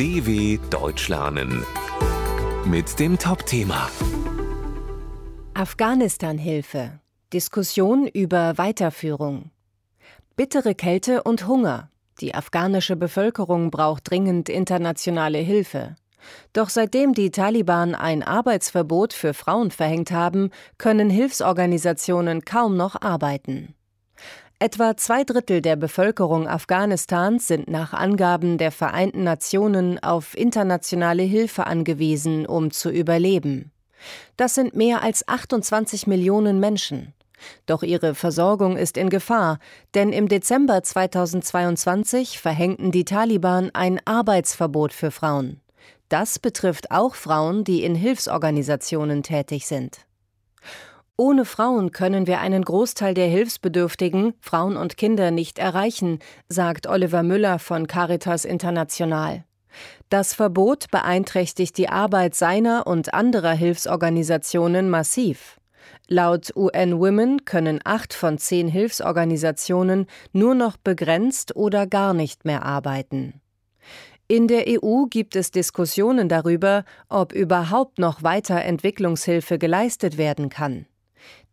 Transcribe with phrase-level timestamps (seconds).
[0.00, 1.62] DW Deutsch lernen
[2.64, 3.90] mit dem Top-Thema
[5.52, 7.00] Afghanistan-Hilfe.
[7.34, 9.50] Diskussion über Weiterführung.
[10.36, 11.90] Bittere Kälte und Hunger.
[12.22, 15.96] Die afghanische Bevölkerung braucht dringend internationale Hilfe.
[16.54, 20.48] Doch seitdem die Taliban ein Arbeitsverbot für Frauen verhängt haben,
[20.78, 23.74] können Hilfsorganisationen kaum noch arbeiten.
[24.62, 31.66] Etwa zwei Drittel der Bevölkerung Afghanistans sind nach Angaben der Vereinten Nationen auf internationale Hilfe
[31.66, 33.72] angewiesen, um zu überleben.
[34.36, 37.14] Das sind mehr als 28 Millionen Menschen.
[37.64, 39.60] Doch ihre Versorgung ist in Gefahr,
[39.94, 45.62] denn im Dezember 2022 verhängten die Taliban ein Arbeitsverbot für Frauen.
[46.10, 50.00] Das betrifft auch Frauen, die in Hilfsorganisationen tätig sind.
[51.20, 57.22] Ohne Frauen können wir einen Großteil der Hilfsbedürftigen, Frauen und Kinder, nicht erreichen, sagt Oliver
[57.22, 59.44] Müller von Caritas International.
[60.08, 65.60] Das Verbot beeinträchtigt die Arbeit seiner und anderer Hilfsorganisationen massiv.
[66.08, 72.64] Laut UN Women können acht von zehn Hilfsorganisationen nur noch begrenzt oder gar nicht mehr
[72.64, 73.42] arbeiten.
[74.26, 80.86] In der EU gibt es Diskussionen darüber, ob überhaupt noch weiter Entwicklungshilfe geleistet werden kann.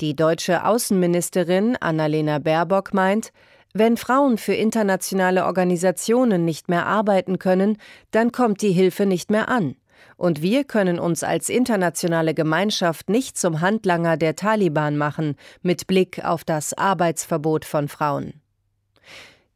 [0.00, 3.32] Die deutsche Außenministerin Annalena Baerbock meint,
[3.72, 7.76] wenn Frauen für internationale Organisationen nicht mehr arbeiten können,
[8.10, 9.76] dann kommt die Hilfe nicht mehr an.
[10.16, 16.24] Und wir können uns als internationale Gemeinschaft nicht zum Handlanger der Taliban machen, mit Blick
[16.24, 18.40] auf das Arbeitsverbot von Frauen.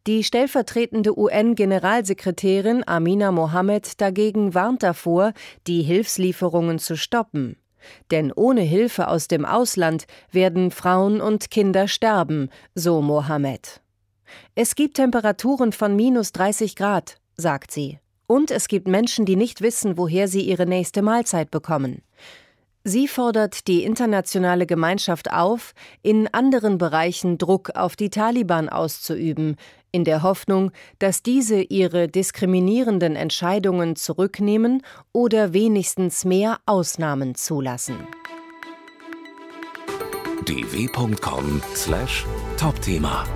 [0.07, 5.33] Die stellvertretende UN-Generalsekretärin Amina Mohammed dagegen warnt davor,
[5.67, 7.57] die Hilfslieferungen zu stoppen.
[8.11, 13.81] Denn ohne Hilfe aus dem Ausland werden Frauen und Kinder sterben, so Mohammed.
[14.55, 17.99] Es gibt Temperaturen von minus 30 Grad, sagt sie.
[18.27, 22.03] Und es gibt Menschen, die nicht wissen, woher sie ihre nächste Mahlzeit bekommen.
[22.83, 29.57] Sie fordert die internationale Gemeinschaft auf, in anderen Bereichen Druck auf die Taliban auszuüben,
[29.93, 34.83] in der Hoffnung, dass diese ihre diskriminierenden Entscheidungen zurücknehmen
[35.13, 37.99] oder wenigstens mehr Ausnahmen zulassen.
[40.47, 43.27] dw.com/topthema